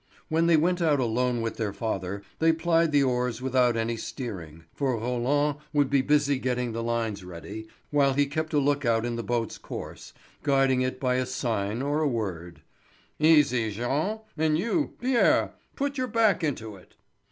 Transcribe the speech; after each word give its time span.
When 0.29 0.47
they 0.47 0.57
went 0.57 0.81
out 0.81 0.99
alone 0.99 1.41
with 1.43 1.57
their 1.57 1.73
father 1.73 2.23
they 2.39 2.51
plied 2.53 2.91
the 2.91 3.03
oars 3.03 3.39
without 3.39 3.77
any 3.77 3.97
steering, 3.97 4.63
for 4.73 4.97
Roland 4.97 5.57
would 5.73 5.91
be 5.91 6.01
busy 6.01 6.39
getting 6.39 6.71
the 6.71 6.81
lines 6.81 7.23
ready, 7.23 7.67
while 7.91 8.13
he 8.13 8.25
kept 8.25 8.51
a 8.55 8.57
lookout 8.57 9.05
in 9.05 9.15
the 9.15 9.21
boat's 9.21 9.59
course, 9.59 10.13
guiding 10.41 10.81
it 10.81 10.99
by 10.99 11.17
a 11.17 11.25
sign 11.27 11.83
or 11.83 11.99
a 11.99 12.07
word: 12.07 12.63
"Easy, 13.19 13.69
Jean, 13.69 14.21
and 14.35 14.57
you, 14.57 14.95
Pierre, 14.99 15.53
put 15.75 15.99
your 15.99 16.07
back 16.07 16.43
into 16.43 16.75
it." 16.77 16.95